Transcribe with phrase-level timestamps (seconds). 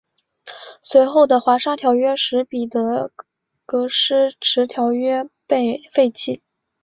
[0.81, 3.11] 随后的华沙条约使彼得
[3.67, 6.41] 戈施迟条约被废弃。